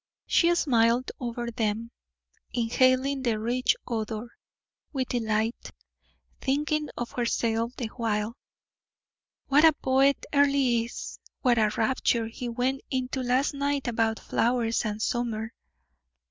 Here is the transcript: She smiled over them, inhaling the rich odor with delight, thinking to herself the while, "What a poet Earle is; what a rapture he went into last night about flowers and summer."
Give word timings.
She 0.25 0.55
smiled 0.55 1.11
over 1.19 1.51
them, 1.51 1.91
inhaling 2.51 3.21
the 3.21 3.37
rich 3.37 3.75
odor 3.85 4.35
with 4.91 5.09
delight, 5.09 5.69
thinking 6.39 6.89
to 6.97 7.05
herself 7.15 7.75
the 7.75 7.85
while, 7.85 8.35
"What 9.49 9.63
a 9.63 9.73
poet 9.73 10.25
Earle 10.33 10.55
is; 10.55 11.19
what 11.43 11.59
a 11.59 11.69
rapture 11.77 12.25
he 12.25 12.49
went 12.49 12.81
into 12.89 13.21
last 13.21 13.53
night 13.53 13.87
about 13.87 14.17
flowers 14.19 14.85
and 14.85 14.99
summer." 14.99 15.53